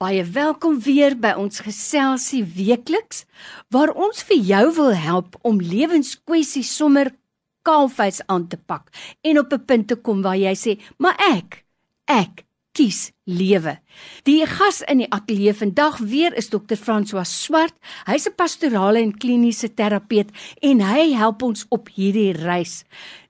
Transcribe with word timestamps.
Baie 0.00 0.22
welkom 0.24 0.78
weer 0.80 1.12
by 1.20 1.34
ons 1.36 1.60
geselsie 1.60 2.40
weekliks 2.56 3.26
waar 3.68 3.90
ons 3.92 4.22
vir 4.24 4.38
jou 4.48 4.62
wil 4.78 4.94
help 4.96 5.34
om 5.44 5.58
lewenskwessies 5.60 6.70
sommer 6.72 7.10
kaalvuis 7.68 8.22
aan 8.32 8.46
te 8.48 8.56
pak 8.56 8.88
en 9.20 9.42
op 9.42 9.52
'n 9.52 9.66
punt 9.68 9.88
te 9.88 9.96
kom 10.00 10.22
waar 10.24 10.40
jy 10.40 10.54
sê, 10.56 10.72
"Maar 10.96 11.16
ek, 11.36 11.66
ek 12.08 12.46
kies 12.72 13.12
lewe." 13.24 13.78
Die 14.24 14.46
gas 14.46 14.82
in 14.82 14.98
die 14.98 15.10
ateljee 15.10 15.54
vandag 15.54 15.98
weer 15.98 16.36
is 16.36 16.48
Dr. 16.48 16.76
François 16.76 17.26
Swart. 17.26 17.74
Hy's 18.06 18.26
'n 18.26 18.34
pastorale 18.36 18.98
en 18.98 19.18
kliniese 19.18 19.74
terapeut 19.74 20.30
en 20.62 20.80
hy 20.80 21.12
help 21.12 21.42
ons 21.42 21.66
op 21.68 21.88
hierdie 21.88 22.32
reis. 22.32 22.84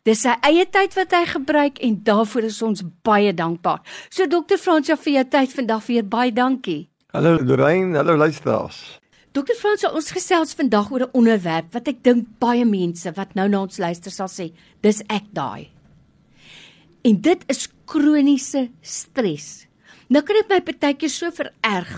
Dis 0.05 0.23
sy 0.23 0.33
eie 0.43 0.65
tyd 0.65 0.95
wat 0.95 1.13
hy 1.13 1.27
gebruik 1.27 1.79
en 1.79 2.03
daarvoor 2.03 2.45
is 2.45 2.63
ons 2.63 2.83
baie 3.03 3.35
dankbaar. 3.35 3.81
So 4.11 4.27
Dr. 4.27 4.57
Fransja 4.57 4.97
vir 4.97 5.13
jou 5.13 5.25
tyd 5.25 5.53
vandag 5.53 5.87
weer 5.87 6.05
baie 6.05 6.33
dankie. 6.33 6.89
Hallo 7.13 7.39
Lorraine, 7.43 7.97
hallo 7.97 8.17
luisteraars. 8.17 9.01
Dr. 9.31 9.55
Fransja, 9.55 9.93
ons 9.95 10.11
gesels 10.11 10.57
vandag 10.59 10.89
oor 10.91 11.03
'n 11.07 11.13
onderwerp 11.13 11.73
wat 11.75 11.89
ek 11.89 12.03
dink 12.03 12.27
baie 12.41 12.65
mense 12.65 13.13
wat 13.15 13.35
nou 13.35 13.49
na 13.49 13.61
ons 13.61 13.79
luister 13.79 14.11
sal 14.11 14.27
sê, 14.27 14.53
dis 14.83 15.03
ek 15.09 15.25
daai. 15.33 15.71
En 17.05 17.21
dit 17.21 17.45
is 17.47 17.69
kroniese 17.91 18.69
stres. 18.83 19.67
Nou 20.11 20.23
kan 20.27 20.41
dit 20.41 20.51
my 20.51 20.61
partykeer 20.67 21.11
so 21.13 21.31
vererg 21.35 21.91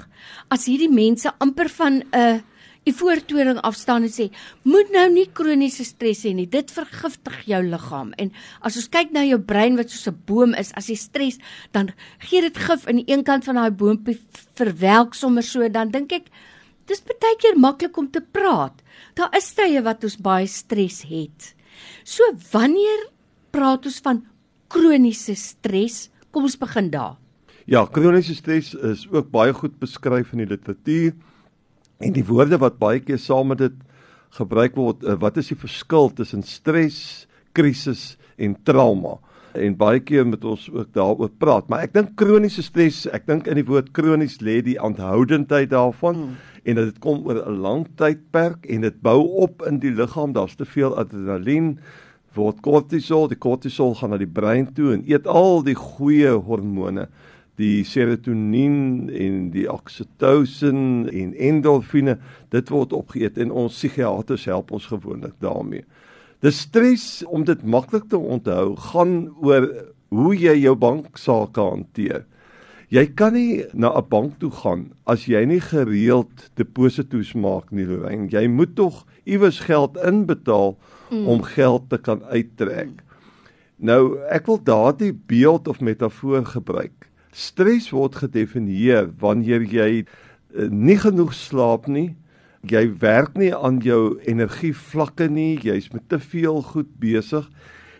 as 0.52 0.66
hierdie 0.68 0.90
mense 0.92 1.30
amper 1.40 1.68
van 1.68 2.02
'n 2.02 2.16
uh, 2.16 2.40
die 2.82 2.94
voortoring 2.94 3.60
afstaan 3.62 4.02
en 4.02 4.10
sê 4.10 4.24
moet 4.66 4.90
nou 4.90 5.04
nie 5.12 5.28
kroniese 5.30 5.84
stres 5.86 6.24
hê 6.26 6.32
nie. 6.34 6.48
Dit 6.50 6.72
vergiftig 6.74 7.44
jou 7.46 7.60
liggaam. 7.62 8.10
En 8.18 8.32
as 8.60 8.76
ons 8.76 8.88
kyk 8.90 9.12
na 9.14 9.22
jou 9.22 9.38
brein 9.38 9.76
wat 9.78 9.90
soos 9.90 10.08
'n 10.08 10.22
boom 10.26 10.54
is 10.54 10.72
as 10.74 10.88
jy 10.88 10.96
stres 10.96 11.38
dan 11.72 11.92
gee 12.18 12.40
dit 12.40 12.56
gif 12.56 12.88
in 12.88 12.96
die 12.96 13.12
een 13.12 13.22
kant 13.22 13.44
van 13.44 13.54
daai 13.54 13.70
boompie 13.70 14.18
verwelk 14.54 15.14
sommer 15.14 15.42
so 15.42 15.68
dan 15.68 15.90
dink 15.90 16.12
ek 16.12 16.26
dis 16.86 17.00
baie 17.00 17.36
keer 17.38 17.56
maklik 17.56 17.96
om 17.96 18.10
te 18.10 18.20
praat. 18.20 18.82
Daar 19.14 19.30
is 19.36 19.54
tye 19.54 19.82
wat 19.82 20.04
ons 20.04 20.16
baie 20.16 20.46
stres 20.46 21.02
het. 21.02 21.54
So 22.04 22.22
wanneer 22.52 23.10
praat 23.52 23.86
ons 23.86 24.00
van 24.00 24.26
kroniese 24.72 25.36
stres. 25.38 26.08
Kom 26.32 26.48
ons 26.48 26.58
begin 26.58 26.90
daar. 26.92 27.18
Ja 27.70 27.84
kroniese 27.86 28.34
stres 28.34 28.72
is 28.74 29.04
ook 29.12 29.30
baie 29.30 29.52
goed 29.54 29.78
beskryf 29.80 30.32
in 30.34 30.42
die 30.42 30.50
literatuur. 30.54 31.12
En 32.02 32.14
die 32.16 32.24
woorde 32.26 32.58
wat 32.58 32.80
baie 32.80 33.02
keer 33.02 33.20
saam 33.22 33.52
met 33.52 33.62
dit 33.62 33.76
gebruik 34.38 34.74
word, 34.78 35.04
uh, 35.04 35.14
wat 35.20 35.36
is 35.38 35.52
die 35.52 35.58
verskil 35.60 36.10
tussen 36.16 36.42
stres, 36.42 37.28
krisis 37.54 38.16
en 38.40 38.56
trauma? 38.66 39.18
En 39.52 39.76
baie 39.76 40.00
keer 40.00 40.24
moet 40.26 40.44
ons 40.48 40.64
ook 40.72 40.88
daaroor 40.96 41.28
praat, 41.38 41.68
maar 41.68 41.84
ek 41.84 41.92
dink 41.92 42.14
kroniese 42.18 42.64
stres, 42.64 43.04
ek 43.12 43.26
dink 43.28 43.50
in 43.50 43.60
die 43.60 43.66
woord 43.68 43.90
kronies 43.94 44.38
lê 44.40 44.62
die 44.64 44.78
aanhoudendheid 44.80 45.70
daarvan 45.74 46.16
hmm. 46.16 46.38
en 46.64 46.80
dat 46.80 46.88
dit 46.88 47.02
kom 47.04 47.20
oor 47.28 47.42
'n 47.44 47.60
lang 47.60 47.84
tydperk 48.00 48.64
en 48.72 48.88
dit 48.88 48.96
bou 49.04 49.20
op 49.44 49.62
in 49.68 49.78
die 49.84 49.92
liggaam, 49.92 50.32
daar's 50.32 50.56
te 50.56 50.64
veel 50.64 50.96
adrenalien 50.96 51.76
word 52.36 52.62
kortisol, 52.64 53.28
die 53.28 53.38
kortisol 53.40 53.94
gaan 53.98 54.14
na 54.14 54.18
die 54.20 54.30
brein 54.30 54.68
toe 54.74 54.92
en 54.96 55.04
eet 55.08 55.26
al 55.26 55.62
die 55.66 55.76
goeie 55.78 56.34
hormone 56.46 57.08
die 57.60 57.82
serotonien 57.84 59.10
en 59.12 59.50
die 59.52 59.66
oksitosin 59.70 61.08
en 61.12 61.34
endorfine 61.36 62.16
dit 62.54 62.72
word 62.72 62.94
opgeëet 62.96 63.38
en 63.44 63.52
ons 63.64 63.76
psigiaters 63.76 64.46
help 64.48 64.72
ons 64.72 64.88
gewoonlik 64.88 65.34
daarmee. 65.44 65.84
Die 66.42 66.54
stres 66.54 67.22
om 67.28 67.44
dit 67.46 67.60
maklik 67.62 68.08
te 68.10 68.18
onthou 68.18 68.74
gaan 68.90 69.28
oor 69.44 69.68
hoe 70.12 70.34
jy 70.36 70.56
jou 70.64 70.74
banksaake 70.76 71.60
hanteer. 71.62 72.24
Jy 72.92 73.06
kan 73.16 73.32
nie 73.32 73.64
na 73.72 73.88
'n 73.96 74.08
bank 74.08 74.38
toe 74.38 74.50
gaan 74.50 74.92
as 75.06 75.24
jy 75.24 75.44
nie 75.46 75.60
gereeld 75.60 76.50
deposito's 76.56 77.32
maak 77.32 77.72
nie, 77.72 77.86
Lorraine. 77.86 78.28
Jy 78.28 78.48
moet 78.48 78.76
tog 78.76 79.06
iewers 79.24 79.60
geld 79.60 79.96
inbetaal 79.96 80.76
mm. 81.10 81.26
om 81.26 81.42
geld 81.42 81.88
te 81.88 81.98
kan 81.98 82.22
uittrek. 82.24 82.92
Mm. 82.92 83.12
Nou, 83.82 84.20
ek 84.30 84.46
wil 84.46 84.60
daardie 84.62 85.10
beeld 85.10 85.66
of 85.68 85.80
metafoor 85.82 86.44
gebruik. 86.46 87.08
Stres 87.34 87.88
word 87.90 88.20
gedefinieer 88.20 89.08
wanneer 89.18 89.64
jy 89.66 90.04
uh, 90.04 90.68
nie 90.70 90.98
genoeg 91.00 91.32
slaap 91.34 91.88
nie, 91.90 92.12
jy 92.68 92.84
werk 93.02 93.34
nie 93.34 93.50
aan 93.50 93.80
jou 93.82 94.20
energievlakke 94.28 95.26
nie, 95.26 95.56
jy's 95.58 95.88
met 95.90 96.04
te 96.12 96.20
veel 96.22 96.62
goed 96.62 96.92
besig 97.02 97.48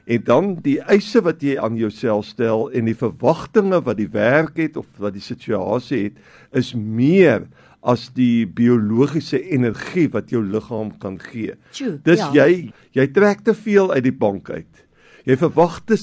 en 0.04 0.22
dan 0.26 0.54
die 0.64 0.78
eise 0.90 1.22
wat 1.22 1.42
jy 1.42 1.56
aan 1.62 1.76
jouself 1.78 2.26
stel 2.26 2.68
en 2.74 2.88
die 2.90 2.96
verwagtinge 2.98 3.82
wat 3.86 4.00
die 4.00 4.10
werk 4.10 4.56
het 4.58 4.76
of 4.76 4.88
wat 5.02 5.14
die 5.14 5.24
situasie 5.24 6.08
het 6.08 6.58
is 6.58 6.72
meer 6.74 7.46
as 7.82 8.08
die 8.14 8.46
biologiese 8.46 9.40
energie 9.42 10.08
wat 10.12 10.30
jou 10.30 10.42
liggaam 10.46 10.92
kan 11.02 11.18
gee. 11.18 11.56
Tjoe, 11.74 11.96
Dis 12.06 12.22
ja. 12.22 12.30
jy 12.44 12.72
jy 12.94 13.06
trek 13.14 13.42
te 13.46 13.54
veel 13.58 13.90
uit 13.94 14.04
die 14.06 14.14
bank 14.14 14.50
uit. 14.50 14.84
Jy 15.26 15.36
verwag 15.38 15.80
te 15.86 15.98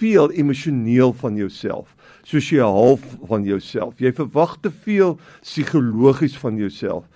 veel 0.00 0.30
emosioneel 0.32 1.12
van 1.20 1.36
jouself 1.38 1.94
sosiaal 2.30 2.98
van 3.26 3.44
jouself. 3.44 3.98
Jy 4.00 4.12
verwag 4.16 4.56
te 4.62 4.70
veel 4.70 5.16
psigologies 5.42 6.36
van 6.38 6.58
jouself. 6.60 7.06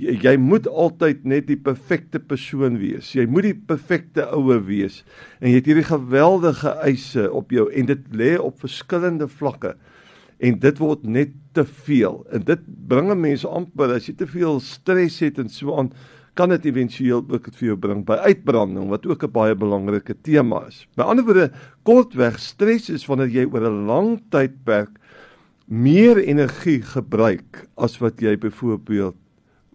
Jy, 0.00 0.16
jy 0.24 0.34
moet 0.40 0.68
altyd 0.68 1.26
net 1.28 1.48
die 1.50 1.58
perfekte 1.60 2.20
persoon 2.22 2.78
wees. 2.80 3.12
Jy 3.12 3.26
moet 3.28 3.50
die 3.50 3.56
perfekte 3.72 4.24
ouer 4.32 4.62
wees. 4.64 5.02
En 5.40 5.50
jy 5.50 5.60
het 5.60 5.68
hierdie 5.68 5.88
geweldige 5.88 6.72
eise 6.86 7.26
op 7.36 7.52
jou 7.52 7.68
en 7.68 7.90
dit 7.90 8.06
lê 8.16 8.36
op 8.40 8.62
verskillende 8.62 9.28
vlakke. 9.28 9.74
En 10.40 10.56
dit 10.62 10.80
word 10.80 11.04
net 11.04 11.34
te 11.52 11.66
veel. 11.84 12.22
En 12.32 12.46
dit 12.48 12.64
bring 12.88 13.12
mense 13.12 13.48
amper 13.48 13.92
as 13.98 14.08
jy 14.08 14.16
te 14.16 14.28
veel 14.30 14.62
stres 14.64 15.20
het 15.20 15.38
en 15.42 15.52
so 15.52 15.76
aan 15.76 15.92
kan 16.38 16.52
dit 16.54 16.70
éventueel 16.70 17.20
ook 17.20 17.48
dit 17.50 17.56
vir 17.58 17.66
jou 17.72 17.76
bring 17.76 18.04
by 18.06 18.16
uitbranding 18.30 18.88
wat 18.88 19.04
ook 19.06 19.24
'n 19.24 19.32
baie 19.32 19.54
belangrike 19.54 20.14
tema 20.22 20.64
is. 20.68 20.86
By 20.96 21.02
ander 21.02 21.24
woorde, 21.24 21.50
kortweg 21.82 22.38
stres 22.38 22.88
is 22.88 23.06
wanneer 23.06 23.28
jy 23.28 23.44
oor 23.44 23.66
'n 23.68 23.86
lang 23.86 24.22
tydperk 24.30 24.96
meer 25.66 26.16
energie 26.16 26.82
gebruik 26.82 27.68
as 27.76 27.98
wat 27.98 28.20
jy 28.20 28.36
byvoorbeeld 28.36 29.16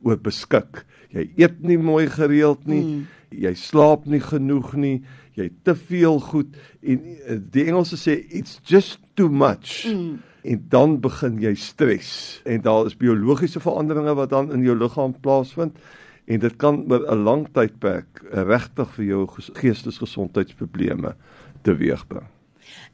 oor 0.03 0.17
beskik. 0.21 0.83
Jy 1.15 1.29
eet 1.39 1.61
nie 1.63 1.77
mooi 1.77 2.07
gereeld 2.11 2.65
nie, 2.67 2.81
mm. 2.83 3.05
jy 3.45 3.53
slaap 3.55 4.05
nie 4.05 4.21
genoeg 4.23 4.73
nie, 4.79 4.95
jy 5.35 5.49
te 5.67 5.75
veel 5.75 6.19
goed 6.23 6.55
en 6.81 7.03
eh, 7.03 7.39
die 7.51 7.65
Engelse 7.67 7.99
sê 7.99 8.17
it's 8.29 8.59
just 8.63 8.99
too 9.15 9.29
much. 9.29 9.85
Mm. 9.87 10.21
En 10.45 10.65
dan 10.69 10.99
begin 11.01 11.39
jy 11.41 11.55
stres 11.57 12.41
en 12.45 12.61
daar 12.61 12.85
is 12.85 12.97
biologiese 12.97 13.59
veranderinge 13.63 14.15
wat 14.15 14.29
dan 14.35 14.51
in 14.53 14.63
jou 14.65 14.75
liggaam 14.77 15.15
plaasvind 15.21 15.79
en 16.25 16.39
dit 16.41 16.55
kan 16.61 16.83
oor 16.91 17.05
'n 17.11 17.23
lang 17.23 17.47
tydperk 17.53 18.21
regtig 18.31 18.89
vir 18.97 19.05
jou 19.05 19.27
geestesgesondheidsprobleme 19.61 21.15
teweegbring. 21.63 22.27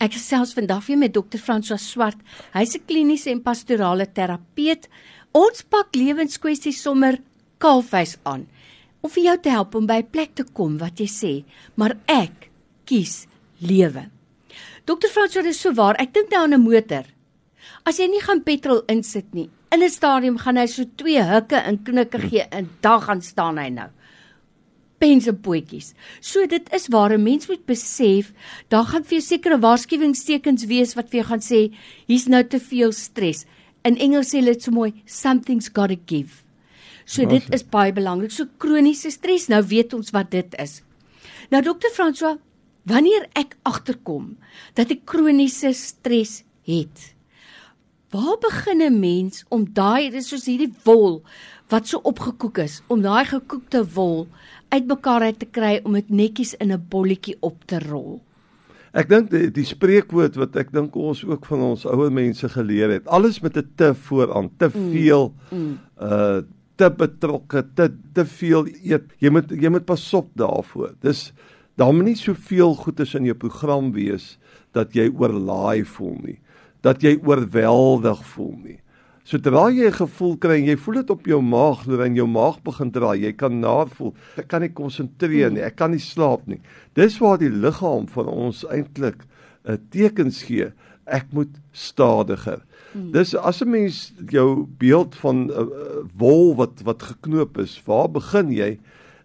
Ek 0.01 0.15
gesels 0.17 0.53
vandag 0.53 0.85
weer 0.87 0.97
met 0.97 1.13
Dr. 1.13 1.39
François 1.39 1.79
Swart. 1.79 2.17
Hy's 2.53 2.75
'n 2.75 2.85
kliniese 2.85 3.29
en 3.29 3.41
pastorale 3.41 4.11
terapeut. 4.11 4.89
Ons 5.31 5.63
pak 5.63 5.95
lewenskwessies 5.95 6.81
sommer 6.83 7.21
kaalvuis 7.63 8.17
aan 8.27 8.47
om 9.01 9.09
vir 9.09 9.23
jou 9.29 9.35
te 9.41 9.51
help 9.53 9.75
om 9.75 9.87
by 9.87 10.01
'n 10.01 10.11
plek 10.11 10.35
te 10.35 10.43
kom 10.43 10.77
wat 10.77 10.99
jy 10.99 11.07
sê, 11.07 11.43
maar 11.75 11.97
ek 12.07 12.51
kies 12.85 13.27
lewe. 13.61 14.09
Dr. 14.85 15.07
François, 15.07 15.43
dis 15.43 15.59
so 15.59 15.73
waar. 15.73 15.95
Ek 15.99 16.13
dink 16.13 16.29
nou 16.31 16.43
aan 16.43 16.53
'n 16.53 16.61
motor. 16.61 17.05
As 17.85 17.97
jy 17.97 18.07
nie 18.07 18.21
gaan 18.21 18.43
petrol 18.43 18.83
insit 18.89 19.33
nie, 19.33 19.49
in 19.71 19.81
'n 19.81 19.89
stadium 19.89 20.37
gaan 20.37 20.57
hy 20.57 20.65
so 20.65 20.83
twee 20.97 21.23
hikke 21.23 21.67
in 21.67 21.77
knikke 21.77 22.19
gee 22.29 22.45
en 22.51 22.69
dan 22.81 23.01
gaan 23.01 23.21
staan 23.21 23.57
hy 23.57 23.69
nou. 23.69 23.89
Pense 24.99 25.33
potjies. 25.33 25.93
So 26.19 26.45
dit 26.45 26.73
is 26.73 26.87
waar 26.87 27.13
'n 27.13 27.23
mens 27.23 27.47
moet 27.47 27.65
besef, 27.65 28.33
daar 28.69 28.85
gaan 28.85 29.03
vir 29.03 29.19
jou 29.19 29.21
sekere 29.21 29.57
waarskuwingstekens 29.57 30.65
wees 30.65 30.95
wat 30.95 31.09
vir 31.09 31.21
jou 31.21 31.27
gaan 31.29 31.39
sê 31.39 31.73
hier's 32.07 32.27
nou 32.27 32.43
te 32.43 32.59
veel 32.59 32.91
stres. 32.91 33.45
In 33.83 33.97
Engels 33.97 34.31
sê 34.31 34.41
hulle 34.41 34.55
so 34.59 34.71
mooi, 34.71 34.93
something's 35.05 35.69
got 35.69 35.89
to 35.89 35.97
give. 36.05 36.43
So 37.05 37.25
dit 37.25 37.47
is 37.53 37.63
baie 37.63 37.91
belangrik. 37.91 38.31
So 38.31 38.45
kroniese 38.61 39.11
stres, 39.11 39.49
nou 39.49 39.61
weet 39.65 39.93
ons 39.97 40.13
wat 40.15 40.31
dit 40.31 40.55
is. 40.61 40.81
Nou 41.51 41.61
dokter 41.65 41.91
François, 41.91 42.37
wanneer 42.87 43.27
ek 43.35 43.57
agterkom 43.67 44.37
dat 44.77 44.91
ek 44.93 45.05
kroniese 45.09 45.73
stres 45.77 46.43
het, 46.67 47.11
Waar 48.11 48.37
begin 48.39 48.81
'n 48.83 48.99
mens 48.99 49.45
om 49.47 49.73
daai 49.73 50.09
dis 50.09 50.27
soos 50.27 50.45
hierdie 50.45 50.73
wol 50.83 51.23
wat 51.71 51.87
so 51.87 51.99
opgekoek 52.03 52.57
is 52.57 52.81
om 52.87 53.01
daai 53.01 53.25
gekoekte 53.25 53.85
wol 53.95 54.27
uitmekaar 54.69 55.21
uit 55.21 55.39
te 55.39 55.45
kry 55.45 55.79
om 55.83 55.93
dit 55.93 56.09
netjies 56.09 56.53
in 56.53 56.73
'n 56.73 56.85
bolletjie 56.89 57.37
op 57.39 57.63
te 57.65 57.79
rol? 57.79 58.19
Ek 58.91 59.07
dink 59.07 59.29
die, 59.31 59.47
die 59.55 59.65
spreekwoord 59.67 60.35
wat 60.35 60.57
ek 60.59 60.73
dink 60.75 60.95
ons 60.99 61.23
ook 61.23 61.45
van 61.47 61.61
ons 61.71 61.85
ouer 61.87 62.11
mense 62.11 62.49
geleer 62.51 62.91
het, 62.91 63.07
alles 63.07 63.39
met 63.39 63.57
'n 63.57 63.71
te 63.75 63.93
vooraan, 63.93 64.49
te 64.57 64.67
mm, 64.67 64.91
veel 64.91 65.33
mm, 65.51 65.57
mm. 65.57 65.77
uh 66.01 66.41
te 66.75 66.89
betrokke, 66.89 67.61
te 67.75 67.91
te 68.13 68.25
veel 68.25 68.65
eet. 68.81 69.03
Jy 69.19 69.29
moet 69.29 69.51
jy 69.51 69.69
moet 69.69 69.85
pas 69.85 70.13
op 70.13 70.29
daarvoor. 70.33 70.95
Dis 70.99 71.31
daar 71.77 71.93
moet 71.93 72.05
nie 72.05 72.15
soveel 72.15 72.75
goedes 72.75 73.13
in 73.15 73.25
jou 73.25 73.35
program 73.35 73.91
wees 73.91 74.39
dat 74.73 74.93
jy 74.93 75.11
oorlaai 75.13 75.85
voel 75.85 76.17
nie 76.23 76.39
dat 76.85 77.03
jy 77.05 77.17
oorweldig 77.25 78.21
voel 78.33 78.55
nie. 78.63 78.79
Sodra 79.31 79.69
jy 79.71 79.87
'n 79.87 79.95
gevoel 79.95 80.33
kry 80.43 80.57
en 80.59 80.65
jy 80.67 80.75
voel 80.75 80.95
dit 80.95 81.09
op 81.09 81.25
jou 81.25 81.39
maag, 81.41 81.87
en 81.87 82.15
jou 82.15 82.27
maag 82.27 82.57
begin 82.63 82.91
draai, 82.91 83.21
jy 83.23 83.31
kan 83.31 83.59
naar 83.61 83.87
voel. 83.87 84.13
Ek 84.35 84.49
kan 84.49 84.59
nie 84.59 84.73
konsentreer 84.75 85.49
nie, 85.49 85.61
ek 85.63 85.77
kan 85.77 85.91
nie 85.91 86.03
slaap 86.03 86.45
nie. 86.47 86.59
Dis 86.95 87.17
waar 87.17 87.37
die 87.37 87.49
liggaam 87.49 88.09
van 88.11 88.27
ons 88.27 88.65
eintlik 88.67 89.23
'n 89.63 89.71
uh, 89.71 89.77
tekens 89.89 90.43
gee. 90.43 90.73
Ek 91.07 91.31
moet 91.31 91.47
stadiger. 91.71 92.59
Hmm. 92.91 93.11
Dis 93.11 93.33
as 93.33 93.61
'n 93.61 93.69
mens 93.69 94.13
jou 94.29 94.67
beeld 94.77 95.15
van 95.15 95.47
'n 95.47 95.49
uh, 95.49 95.59
uh, 95.59 96.03
wol 96.17 96.55
wat 96.55 96.83
wat 96.83 97.01
geknoop 97.01 97.57
is, 97.57 97.81
waar 97.85 98.09
begin 98.09 98.51
jy? 98.51 98.79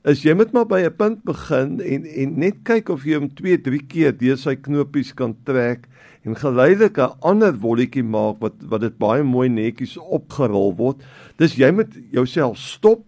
Is 0.07 0.21
jy 0.23 0.37
moet 0.39 0.53
maar 0.55 0.69
by 0.71 0.85
'n 0.87 0.95
punt 0.95 1.25
begin 1.27 1.81
en 1.83 2.05
en 2.07 2.39
net 2.39 2.63
kyk 2.63 2.89
of 2.95 3.03
jy 3.03 3.19
hom 3.19 3.27
2, 3.35 3.59
3 3.59 3.87
keer 3.91 4.13
deur 4.15 4.37
sy 4.39 4.55
knopies 4.55 5.11
kan 5.13 5.35
trek 5.45 5.89
en 6.23 6.39
geleidelik 6.39 6.99
'n 6.99 7.19
ander 7.21 7.53
wolletjie 7.59 8.05
maak 8.05 8.39
wat 8.39 8.55
wat 8.71 8.81
dit 8.81 8.99
baie 8.99 9.23
mooi 9.23 9.49
netjies 9.49 9.97
opgerol 9.99 10.77
word. 10.77 11.03
Dis 11.39 11.57
jy 11.57 11.73
moet 11.73 11.91
jouself 12.13 12.57
stop 12.57 13.03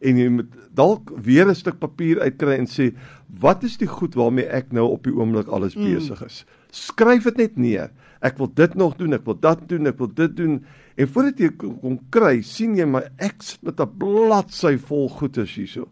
en 0.00 0.16
jy 0.16 0.28
moet 0.28 0.48
dalk 0.74 1.12
weer 1.12 1.46
'n 1.46 1.54
stuk 1.54 1.78
papier 1.78 2.20
uitkry 2.20 2.56
en 2.56 2.66
sê 2.66 2.94
wat 3.40 3.62
is 3.62 3.76
die 3.76 3.88
goed 3.88 4.14
waarmee 4.14 4.48
ek 4.48 4.72
nou 4.72 4.88
op 4.88 5.04
die 5.04 5.12
oomblik 5.12 5.48
alles 5.48 5.76
mm. 5.76 5.84
besig 5.84 6.24
is. 6.24 6.46
Skryf 6.70 7.24
dit 7.24 7.36
net 7.36 7.56
neer. 7.56 7.90
Ek 8.22 8.38
wil 8.38 8.48
dit 8.54 8.74
nog 8.74 8.96
doen, 8.96 9.12
ek 9.12 9.24
wil 9.24 9.38
dat 9.40 9.68
doen, 9.68 9.86
ek 9.86 9.98
wil 9.98 10.14
dit 10.14 10.36
doen 10.36 10.64
en 10.96 11.08
voordat 11.08 11.38
jy 11.38 11.50
kom 11.56 12.00
kry, 12.10 12.40
sien 12.40 12.76
jy 12.76 12.86
my 12.86 13.02
ek 13.18 13.42
sit 13.42 13.62
met 13.62 13.80
'n 13.80 13.98
bladsy 13.98 14.78
vol 14.78 15.08
goedes 15.08 15.54
hierso. 15.54 15.88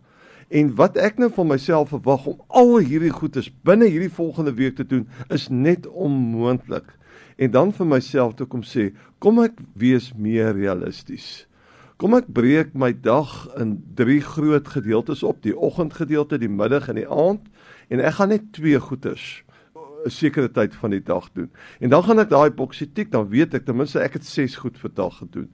En 0.49 0.71
wat 0.75 0.97
ek 0.97 1.19
nou 1.21 1.29
van 1.33 1.51
myself 1.51 1.91
verwag 1.93 2.25
om 2.31 2.39
al 2.49 2.79
hierdie 2.81 3.13
goedes 3.13 3.51
binne 3.69 3.89
hierdie 3.91 4.13
volgende 4.13 4.55
week 4.57 4.79
te 4.79 4.87
doen, 4.87 5.05
is 5.29 5.49
net 5.49 5.87
onmoontlik. 5.87 6.95
En 7.37 7.53
dan 7.53 7.73
vir 7.73 7.87
myself 7.87 8.35
toe 8.39 8.47
kom 8.49 8.65
sê, 8.65 8.91
kom 9.21 9.43
ek 9.45 9.61
wees 9.79 10.15
meer 10.17 10.55
realisties. 10.57 11.45
Kom 11.99 12.15
ek 12.17 12.31
breek 12.33 12.73
my 12.79 12.93
dag 12.95 13.33
in 13.59 13.77
drie 13.99 14.21
groot 14.25 14.71
gedeeltes 14.73 15.25
op, 15.27 15.43
die 15.43 15.55
oggendgedeelte, 15.55 16.39
die 16.39 16.51
middag 16.51 16.89
en 16.89 17.01
die 17.01 17.11
aand, 17.11 17.45
en 17.93 18.01
ek 18.01 18.19
gaan 18.19 18.33
net 18.33 18.53
twee 18.57 18.81
goedes 18.81 19.43
'n 20.07 20.11
sekere 20.11 20.49
tyd 20.49 20.75
van 20.75 20.91
die 20.91 21.03
dag 21.03 21.29
doen. 21.35 21.51
En 21.81 21.91
dan 21.91 22.03
gaan 22.03 22.19
ek 22.19 22.31
daai 22.31 22.51
boksie 22.51 22.93
tik, 22.93 23.11
dan 23.11 23.29
weet 23.29 23.55
ek 23.55 23.67
ten 23.67 23.77
minste 23.77 24.01
ek 24.01 24.13
het 24.13 24.25
6 24.25 24.57
goed 24.57 24.79
vir 24.79 24.91
dag 24.95 25.19
gedoen. 25.19 25.51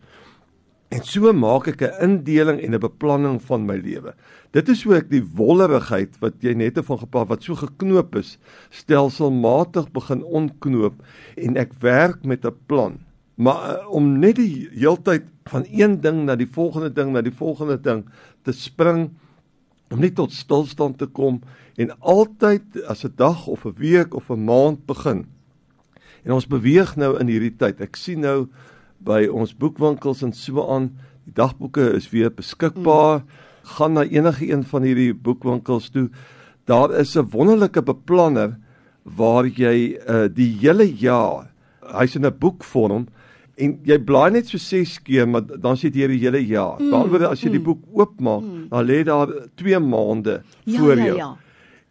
En 0.95 1.03
so 1.03 1.33
maak 1.35 1.67
ek 1.73 1.83
'n 1.83 1.99
indeling 2.07 2.61
en 2.63 2.75
'n 2.75 2.81
beplanning 2.81 3.43
van 3.43 3.67
my 3.67 3.77
lewe. 3.77 4.15
Dit 4.53 4.69
is 4.69 4.85
hoe 4.85 4.95
ek 4.95 5.11
die 5.11 5.25
wollerigheid 5.25 6.19
wat 6.21 6.35
jy 6.41 6.55
net 6.55 6.79
van 6.79 6.99
gepraat 6.99 7.29
wat 7.29 7.43
so 7.43 7.55
geknoop 7.55 8.15
is, 8.17 8.39
stelselmatig 8.71 9.91
begin 9.91 10.23
ontknoop 10.23 10.95
en 11.37 11.57
ek 11.57 11.73
werk 11.81 12.25
met 12.25 12.45
'n 12.45 12.55
plan. 12.67 12.99
Maar 13.35 13.81
uh, 13.81 13.91
om 13.91 14.19
net 14.19 14.37
die 14.37 14.69
heeltyd 14.71 15.25
van 15.51 15.67
een 15.67 16.01
ding 16.01 16.25
na 16.25 16.37
die 16.37 16.47
volgende 16.47 16.93
ding 16.93 17.13
na 17.13 17.23
die 17.23 17.35
volgende 17.35 17.81
ding 17.81 18.05
te 18.43 18.53
spring 18.53 19.11
om 19.91 20.01
nie 20.01 20.13
tot 20.13 20.33
stilstand 20.33 20.99
te 20.99 21.07
kom 21.07 21.43
en 21.77 21.91
altyd 22.01 22.85
as 22.87 23.05
'n 23.05 23.13
dag 23.17 23.47
of 23.47 23.65
'n 23.65 23.75
week 23.77 24.15
of 24.15 24.31
'n 24.31 24.45
maand 24.45 24.87
begin. 24.87 25.27
En 26.23 26.33
ons 26.33 26.47
beweeg 26.47 26.97
nou 26.97 27.19
in 27.19 27.27
hierdie 27.27 27.57
tyd. 27.57 27.81
Ek 27.81 27.97
sien 27.97 28.21
nou 28.21 28.49
by 28.99 29.27
ons 29.27 29.55
boekwinkels 29.57 30.23
en 30.23 30.33
so 30.33 30.65
aan. 30.69 30.93
Die 31.25 31.35
dagboeke 31.35 31.93
is 31.97 32.11
weer 32.11 32.31
beskikbaar. 32.31 33.23
Mm. 33.25 33.43
Gaan 33.77 33.93
na 33.93 34.05
enige 34.05 34.51
een 34.51 34.65
van 34.65 34.83
hierdie 34.83 35.15
boekwinkels 35.15 35.91
toe. 35.91 36.11
Daar 36.65 36.93
is 37.01 37.17
'n 37.17 37.31
wonderlike 37.31 37.83
beplanner 37.83 38.59
waar 39.03 39.47
jy 39.47 39.99
uh, 40.09 40.29
die 40.33 40.57
hele 40.61 40.89
jaar 40.89 41.51
hy's 41.93 42.17
in 42.17 42.27
'n 42.27 42.39
boekvorm 42.39 43.07
en 43.57 43.79
jy 43.85 43.99
blaai 43.99 44.31
net 44.31 44.49
so 44.49 44.59
6 44.59 44.99
keer 45.03 45.29
maar 45.29 45.45
dan 45.47 45.77
sit 45.77 45.95
jy 45.95 46.09
die 46.09 46.23
hele 46.25 46.41
jaar. 46.47 46.81
Mm, 46.81 46.91
Daaroor 46.91 47.27
as 47.31 47.43
jy 47.43 47.49
mm, 47.49 47.57
die 47.57 47.65
boek 47.65 47.83
oopmaak, 47.93 48.43
mm. 48.43 48.69
dan 48.71 48.87
lê 48.87 49.03
daar 49.05 49.29
2 49.55 49.79
maande 49.79 50.43
ja, 50.65 50.79
voor 50.79 50.97
ja, 50.97 51.05
jou. 51.05 51.17
Ja, 51.17 51.25
ja. 51.25 51.37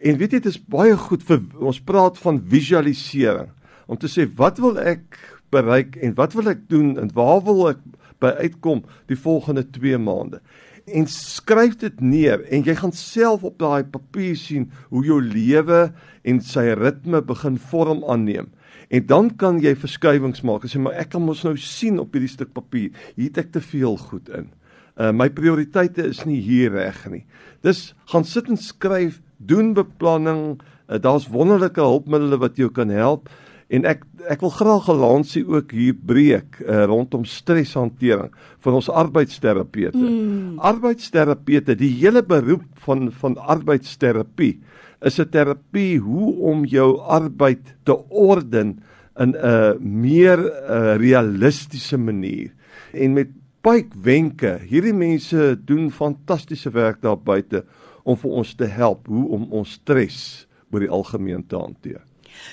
En 0.03 0.17
weet 0.17 0.31
jy 0.31 0.39
dit 0.43 0.51
is 0.51 0.59
baie 0.59 0.97
goed 0.97 1.23
vir 1.23 1.41
ons 1.59 1.79
praat 1.79 2.17
van 2.17 2.41
visualisering 2.41 3.49
om 3.87 3.97
te 3.97 4.09
sê 4.11 4.27
wat 4.35 4.59
wil 4.59 4.79
ek 4.79 5.19
bereik 5.53 5.97
en 6.01 6.15
wat 6.17 6.35
wil 6.37 6.49
ek 6.51 6.65
doen 6.71 6.95
en 7.01 7.11
waar 7.15 7.41
wil 7.45 7.67
ek 7.71 7.81
by 8.23 8.33
uitkom 8.41 8.83
die 9.11 9.19
volgende 9.19 9.65
2 9.75 9.99
maande? 10.01 10.41
En 10.83 11.07
skryf 11.07 11.77
dit 11.79 12.01
neer 12.03 12.43
en 12.51 12.65
jy 12.67 12.75
gaan 12.75 12.91
self 12.95 13.45
op 13.47 13.55
daai 13.61 13.85
papier 13.87 14.35
sien 14.39 14.67
hoe 14.91 15.05
jou 15.07 15.21
lewe 15.23 15.85
en 16.27 16.41
sy 16.43 16.65
ritme 16.75 17.23
begin 17.23 17.55
vorm 17.71 18.03
aanneem. 18.03 18.49
En 18.93 19.05
dan 19.07 19.29
kan 19.39 19.61
jy 19.63 19.73
verskuiwings 19.79 20.43
maak. 20.45 20.67
Sê 20.67 20.81
maar 20.81 20.97
ek 20.99 21.13
kan 21.15 21.23
mos 21.23 21.45
nou 21.47 21.55
sien 21.57 22.01
op 22.01 22.13
hierdie 22.13 22.31
stuk 22.31 22.51
papier, 22.53 22.91
hier 23.15 23.31
het 23.31 23.39
ek 23.45 23.55
te 23.55 23.63
veel 23.63 23.97
goed 24.09 24.29
in. 24.29 24.51
Uh 24.93 25.09
my 25.15 25.29
prioriteite 25.33 26.05
is 26.11 26.21
nie 26.29 26.41
hier 26.43 26.75
reg 26.75 26.99
nie. 27.09 27.23
Dis 27.65 27.93
gaan 28.11 28.27
sit 28.27 28.51
en 28.51 28.59
skryf, 28.59 29.21
doen 29.37 29.73
beplanning. 29.73 30.59
Uh, 30.85 30.99
Daar's 31.01 31.29
wonderlike 31.31 31.81
hulpmiddels 31.81 32.41
wat 32.43 32.59
jou 32.59 32.69
kan 32.69 32.91
help. 32.93 33.31
En 33.73 33.87
ek 33.89 34.03
ek 34.31 34.43
wil 34.45 34.53
graag 34.55 34.87
'n 34.87 34.99
lansie 35.01 35.43
ook 35.43 35.71
hier 35.71 35.95
breek 35.95 36.61
uh, 36.61 36.85
rondom 36.87 37.25
streshantering 37.25 38.31
vir 38.63 38.73
ons 38.73 38.89
arbeidsterapeute. 38.89 39.97
Mm. 39.97 40.59
Arbeidsterapeute, 40.59 41.75
die 41.75 41.91
hele 41.99 42.23
beroep 42.23 42.63
van 42.85 43.11
van 43.11 43.37
arbeidsterapie 43.37 44.61
is 45.01 45.19
'n 45.19 45.29
terapie 45.29 45.99
hoe 45.99 46.35
om 46.39 46.65
jou 46.65 46.99
arbeid 46.99 47.75
te 47.83 47.97
orden 48.09 48.79
in 49.19 49.35
'n 49.35 49.77
meer 49.81 50.39
uh, 50.39 50.95
realistiese 50.95 51.97
manier. 51.97 52.51
En 52.93 53.13
met 53.13 53.29
baie 53.61 53.85
wenke, 54.03 54.59
hierdie 54.67 54.93
mense 54.93 55.57
doen 55.65 55.91
fantastiese 55.91 56.69
werk 56.69 57.01
daar 57.01 57.17
buite 57.17 57.65
om 58.03 58.17
vir 58.17 58.31
ons 58.31 58.55
te 58.55 58.65
help 58.65 59.07
hoe 59.07 59.27
om 59.29 59.47
ons 59.51 59.71
stres 59.71 60.47
oor 60.71 60.79
die 60.79 60.89
algemeen 60.89 61.47
te 61.47 61.55
hanteer. 61.55 62.03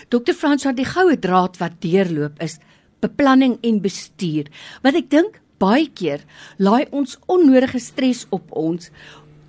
Dr. 0.09 0.35
Frans 0.35 0.65
wat 0.65 0.77
die 0.77 0.89
goue 0.89 1.19
draad 1.19 1.59
wat 1.59 1.81
deurloop 1.81 2.41
is 2.43 2.59
beplanning 3.01 3.59
en 3.63 3.81
bestuur. 3.81 4.51
Wat 4.83 4.95
ek 4.95 5.11
dink 5.11 5.41
baie 5.61 5.89
keer 5.93 6.25
laai 6.59 6.89
ons 6.91 7.19
onnodige 7.29 7.81
stres 7.83 8.27
op 8.33 8.49
ons 8.57 8.91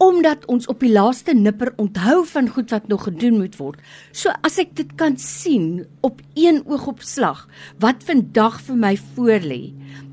omdat 0.01 0.47
ons 0.49 0.65
op 0.71 0.81
die 0.81 0.89
laaste 0.89 1.33
nipper 1.37 1.75
onthou 1.81 2.23
van 2.25 2.47
goed 2.49 2.71
wat 2.73 2.87
nog 2.89 3.03
gedoen 3.05 3.35
moet 3.37 3.53
word. 3.59 3.77
So 4.11 4.33
as 4.41 4.57
ek 4.61 4.73
dit 4.79 4.95
kan 4.97 5.13
sien 5.21 5.83
op 6.01 6.23
een 6.33 6.63
oogopslag 6.65 7.43
wat 7.83 8.01
vandag 8.07 8.57
vir 8.65 8.79
my 8.81 8.95
voorlê, 9.13 9.59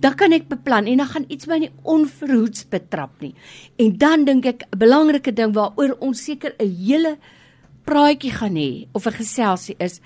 dan 0.05 0.19
kan 0.21 0.37
ek 0.37 0.51
beplan 0.53 0.91
en 0.93 1.01
dan 1.01 1.09
gaan 1.15 1.27
iets 1.33 1.49
my 1.49 1.63
nie 1.65 1.73
onverhoeds 1.89 2.69
betrap 2.69 3.17
nie. 3.25 3.33
En 3.81 3.97
dan 3.97 4.29
dink 4.29 4.45
ek 4.45 4.69
'n 4.69 4.79
belangrike 4.79 5.33
ding 5.33 5.57
waaroor 5.57 5.97
ons 6.01 6.21
seker 6.21 6.53
'n 6.61 6.69
hele 6.69 7.17
praatjie 7.89 8.33
gaan 8.37 8.57
hê 8.61 8.87
of 8.93 9.07
'n 9.07 9.19
geselsie 9.21 9.77
is 9.79 10.01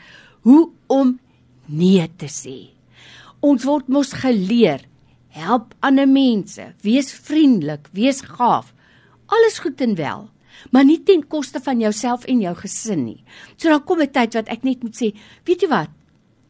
hoe 0.46 0.70
om 0.86 1.18
nee 1.66 2.06
te 2.16 2.26
sê. 2.26 2.70
Ons 3.40 3.64
word 3.64 3.88
mos 3.88 4.12
geleer 4.12 4.86
help 5.28 5.74
ander 5.80 6.06
mense, 6.06 6.74
wees 6.82 7.12
vriendelik, 7.12 7.88
wees 7.92 8.20
gaaf. 8.20 8.72
Alles 9.26 9.58
goed 9.58 9.80
en 9.80 9.94
wel, 9.94 10.30
maar 10.70 10.84
nie 10.84 11.02
ten 11.02 11.26
koste 11.28 11.60
van 11.60 11.80
jouself 11.80 12.24
en 12.24 12.40
jou 12.40 12.54
gesin 12.54 13.04
nie. 13.04 13.24
So 13.56 13.68
dan 13.68 13.84
kom 13.84 14.00
'n 14.00 14.12
tyd 14.12 14.34
wat 14.34 14.48
ek 14.48 14.64
net 14.64 14.82
moet 14.82 14.94
sê, 14.94 15.14
weet 15.44 15.62
jy 15.62 15.68
wat? 15.68 15.90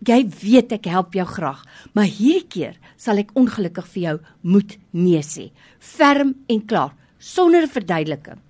Jy 0.05 0.29
weet 0.43 0.73
ek 0.73 0.85
help 0.85 1.15
jou 1.15 1.27
graag, 1.27 1.65
maar 1.95 2.07
hierdie 2.07 2.49
keer 2.49 2.77
sal 2.97 3.19
ek 3.19 3.31
ongelukkig 3.35 3.87
vir 3.87 4.03
jou 4.03 4.21
moet 4.43 4.79
nee 4.93 5.23
sê. 5.23 5.51
Ferm 5.79 6.35
en 6.49 6.67
klaar, 6.67 6.95
sonder 7.19 7.69
verduideliking. 7.69 8.41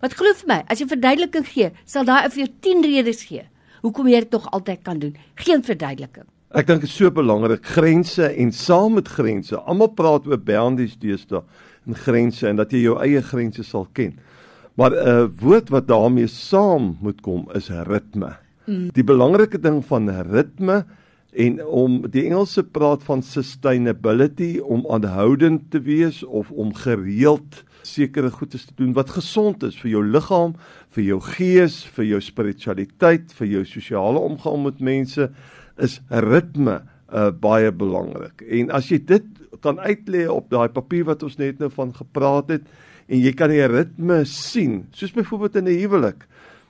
Wat 0.00 0.14
glo 0.18 0.34
vir 0.40 0.48
my, 0.48 0.60
as 0.68 0.80
jy 0.80 0.86
verduideliking 0.90 1.46
gee, 1.46 1.70
sal 1.84 2.04
daai 2.04 2.28
vir 2.30 2.44
jou 2.44 2.52
10 2.68 2.86
redes 2.88 3.24
gee 3.30 3.46
hoekom 3.82 4.08
jy 4.10 4.22
dit 4.22 4.30
tog 4.30 4.46
altyd 4.54 4.82
kan 4.86 5.00
doen. 5.02 5.16
Geen 5.42 5.62
verduideliking. 5.66 6.26
Ek 6.52 6.68
dink 6.68 6.84
dit 6.84 6.90
is 6.90 6.96
so 6.96 7.10
belangrik 7.14 7.64
grense 7.74 8.26
en 8.28 8.52
saam 8.52 8.98
met 8.98 9.08
grense. 9.08 9.56
Almal 9.56 9.90
praat 9.96 10.26
oor 10.28 10.38
boundaries 10.38 10.98
deesdae 11.00 11.42
en 11.88 11.98
grense 11.98 12.46
en 12.46 12.60
dat 12.60 12.74
jy 12.74 12.84
jou 12.84 12.98
eie 13.02 13.22
grense 13.24 13.64
sal 13.66 13.88
ken. 13.96 14.14
Maar 14.78 14.92
'n 14.92 15.08
uh, 15.08 15.28
woord 15.40 15.68
wat 15.68 15.88
daarmee 15.88 16.28
saam 16.28 16.96
moet 17.00 17.20
kom 17.20 17.48
is 17.54 17.68
ritme. 17.68 18.36
Mm. 18.66 18.90
Die 18.94 19.04
belangrike 19.04 19.58
ding 19.58 19.82
van 19.84 20.08
ritme 20.08 20.84
en 21.32 21.64
om 21.64 22.00
die 22.12 22.26
Engelse 22.28 22.62
praat 22.62 23.04
van 23.06 23.22
sustainability 23.24 24.58
om 24.60 24.84
aanhoudend 24.92 25.70
te 25.72 25.80
wees 25.80 26.20
of 26.22 26.50
om 26.50 26.74
gereeld 26.76 27.62
sekere 27.82 28.30
goedes 28.30 28.66
te 28.68 28.74
doen 28.76 28.92
wat 28.94 29.14
gesond 29.16 29.64
is 29.66 29.78
vir 29.80 29.94
jou 29.94 30.02
liggaam, 30.06 30.54
vir 30.94 31.04
jou 31.06 31.18
gees, 31.32 31.80
vir 31.96 32.06
jou 32.12 32.20
spiritualiteit, 32.22 33.32
vir 33.38 33.48
jou 33.56 33.64
sosiale 33.66 34.20
omgang 34.22 34.60
met 34.66 34.82
mense 34.84 35.28
is 35.82 35.98
ritme 36.10 36.82
uh, 36.82 37.30
baie 37.32 37.72
belangrik. 37.72 38.44
En 38.44 38.70
as 38.76 38.90
jy 38.92 39.00
dit 39.08 39.26
kan 39.64 39.80
uitlê 39.80 40.26
op 40.30 40.50
daai 40.52 40.68
papier 40.74 41.06
wat 41.08 41.24
ons 41.24 41.38
net 41.40 41.60
nou 41.62 41.70
van 41.72 41.94
gepraat 41.96 42.52
het 42.58 42.68
en 43.08 43.18
jy 43.18 43.32
kan 43.36 43.50
die 43.50 43.64
ritme 43.66 44.22
sien, 44.28 44.82
soos 44.94 45.14
byvoorbeeld 45.16 45.56
in 45.56 45.68
'n 45.68 45.80
huwelik. 45.80 46.28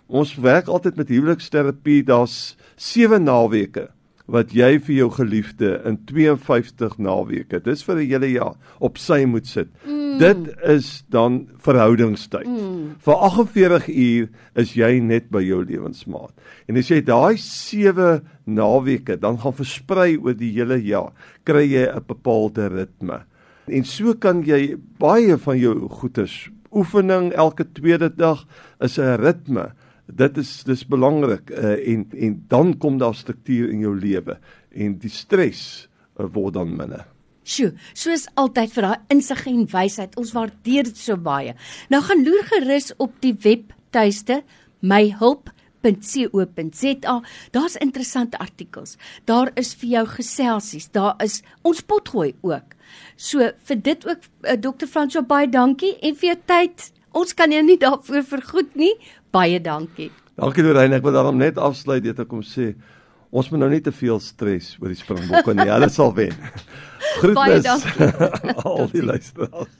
Ons 0.09 0.37
werk 0.37 0.69
altyd 0.69 0.97
met 0.97 1.09
huweliksterapie, 1.09 2.05
daar's 2.05 2.57
7 2.77 3.23
naweke 3.25 3.91
wat 4.27 4.53
jy 4.55 4.77
vir 4.87 4.95
jou 4.95 5.09
geliefde 5.11 5.73
in 5.89 5.99
52 6.07 6.99
naweke, 6.99 7.61
dis 7.61 7.83
vir 7.83 7.97
'n 7.97 8.07
hele 8.07 8.31
jaar 8.33 8.55
op 8.81 8.99
sy 8.99 9.25
moet 9.25 9.47
sit. 9.47 9.69
Mm. 9.85 10.19
Dit 10.19 10.55
is 10.63 11.05
dan 11.09 11.49
verhoudingstyd. 11.59 12.47
Mm. 12.47 12.97
Vir 12.99 13.15
48 13.15 13.89
uur 13.89 14.29
is 14.55 14.75
jy 14.75 15.01
net 15.01 15.31
by 15.31 15.43
jou 15.43 15.65
lewensmaat. 15.65 16.33
En 16.69 16.77
as 16.77 16.89
jy 16.89 17.01
daai 17.01 17.37
7 17.37 18.23
naweke 18.47 19.17
dan 19.17 19.39
gaan 19.39 19.53
versprei 19.53 20.17
oor 20.17 20.35
die 20.35 20.53
hele 20.53 20.79
jaar, 20.79 21.13
kry 21.45 21.67
jy 21.67 21.87
'n 21.89 22.05
bepaalde 22.07 22.69
ritme. 22.69 23.25
En 23.67 23.85
so 23.85 24.15
kan 24.15 24.43
jy 24.43 24.77
baie 24.99 25.37
van 25.37 25.59
jou 25.59 25.89
goedes 25.89 26.51
oefening 26.73 27.33
elke 27.33 27.65
tweede 27.73 28.09
dag 28.09 28.47
is 28.81 28.99
'n 28.99 29.21
ritme 29.21 29.73
dit 30.17 30.37
is 30.43 30.51
dis 30.69 30.85
belangrik 30.89 31.51
uh, 31.51 31.77
en 31.93 32.07
en 32.13 32.45
dan 32.49 32.79
kom 32.79 32.99
daar 32.99 33.15
struktuur 33.15 33.71
in 33.71 33.81
jou 33.85 33.99
lewe 33.99 34.39
en 34.71 34.99
die 34.99 35.11
stres 35.13 35.89
uh, 36.19 36.27
word 36.27 36.55
dan 36.55 36.77
minder. 36.77 37.07
Sjoe, 37.43 37.73
soos 37.99 38.29
altyd 38.39 38.71
vir 38.77 38.83
daai 38.87 39.01
insig 39.11 39.47
en 39.51 39.67
wysheid. 39.73 40.15
Ons 40.21 40.35
waardeer 40.37 40.85
dit 40.91 40.99
so 40.99 41.17
baie. 41.19 41.55
Nou 41.91 42.03
gaan 42.07 42.25
loer 42.27 42.45
gerus 42.53 42.93
op 43.03 43.13
die 43.25 43.35
webtuiste 43.35 44.43
myhulp.co.za. 44.83 47.17
Daar's 47.51 47.77
interessante 47.83 48.39
artikels. 48.39 48.97
Daar 49.27 49.51
is 49.59 49.75
vir 49.75 49.89
jou 49.97 50.07
geselsies. 50.15 50.87
Daar 50.95 51.19
is 51.25 51.43
ons 51.67 51.83
potgooi 51.83 52.35
ook. 52.47 52.79
So 53.17 53.51
vir 53.67 53.79
dit 53.91 54.07
ook 54.07 54.21
uh, 54.23 54.27
Dr. 54.55 54.87
Fransjo 54.87 55.23
baie 55.27 55.51
dankie 55.51 55.99
en 55.99 56.15
vir 56.15 56.35
jou 56.35 56.41
tyd. 56.47 56.93
Ons 57.13 57.35
kan 57.37 57.53
jou 57.53 57.61
nie 57.65 57.79
daarvoor 57.81 58.25
vergoed 58.25 58.73
nie. 58.79 58.95
Baie 59.33 59.61
dankie. 59.61 60.11
Dankie 60.37 60.65
Lorraine, 60.65 60.99
ek 60.99 61.05
wil 61.07 61.15
daarom 61.17 61.39
net 61.41 61.59
afsluit 61.61 62.03
dit 62.05 62.19
ek 62.19 62.29
kom 62.29 62.43
sê 62.45 62.73
ons 63.33 63.47
moet 63.49 63.63
nou 63.63 63.71
nie 63.73 63.81
te 63.81 63.93
veel 63.97 64.19
stres 64.21 64.75
oor 64.81 64.93
die 64.93 64.99
Springbokke 64.99 65.55
nie. 65.57 65.71
Hulle 65.71 65.89
sal 65.93 66.13
wen. 66.17 66.35
Groetnis. 67.21 67.37
Baie 67.39 67.61
dankie. 67.65 68.65
Al 68.69 68.91
die 68.93 69.05
luisteraars. 69.09 69.71